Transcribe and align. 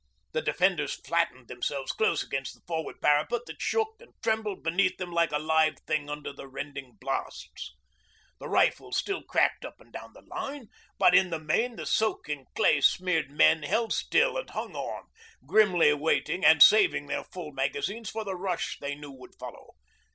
The 0.31 0.41
defenders 0.41 0.95
flattened 0.95 1.47
themselves 1.47 1.91
close 1.91 2.23
against 2.23 2.55
the 2.55 2.63
forward 2.65 2.99
parapet 3.03 3.41
that 3.45 3.61
shook 3.61 3.97
and 3.99 4.15
trembled 4.23 4.63
beneath 4.63 4.97
them 4.97 5.11
like 5.11 5.31
a 5.31 5.37
live 5.37 5.75
thing 5.85 6.09
under 6.09 6.33
the 6.33 6.47
rending 6.47 6.93
blasts. 6.99 7.75
The 8.39 8.49
rifles 8.49 8.97
still 8.97 9.21
cracked 9.21 9.63
up 9.63 9.79
and 9.79 9.93
down 9.93 10.13
the 10.13 10.23
line; 10.23 10.69
but, 10.97 11.13
in 11.13 11.29
the 11.29 11.37
main, 11.39 11.75
the 11.75 11.85
soaking, 11.85 12.45
clay 12.55 12.81
smeared 12.81 13.29
men 13.29 13.61
held 13.61 13.93
still 13.93 14.37
and 14.39 14.49
hung 14.49 14.75
on, 14.75 15.03
grimly 15.45 15.93
waiting 15.93 16.43
and 16.43 16.63
saving 16.63 17.05
their 17.05 17.23
full 17.23 17.51
magazines 17.51 18.09
for 18.09 18.23
the 18.25 18.33
rush 18.35 18.79
they 18.79 18.95
knew 18.95 19.11
would 19.11 19.35
follow. 19.35 19.75